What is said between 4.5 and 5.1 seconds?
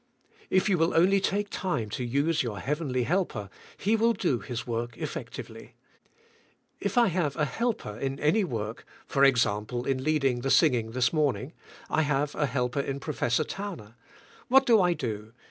work